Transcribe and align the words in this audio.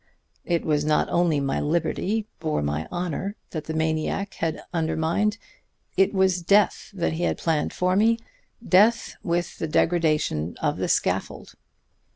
It 0.45 0.65
was 0.65 0.83
not 0.83 1.09
only 1.09 1.39
my 1.39 1.59
liberty 1.61 2.25
or 2.41 2.63
my 2.63 2.87
honor 2.91 3.35
that 3.51 3.65
the 3.65 3.73
maniac 3.75 4.33
had 4.33 4.63
undermined. 4.73 5.37
It 5.95 6.11
was 6.11 6.41
death 6.41 6.89
that 6.95 7.13
he 7.13 7.21
had 7.25 7.37
planned 7.37 7.71
for 7.71 7.95
me; 7.95 8.17
death 8.67 9.13
with 9.21 9.59
the 9.59 9.67
degradation 9.67 10.57
of 10.59 10.77
the 10.77 10.87
scaffold. 10.87 11.53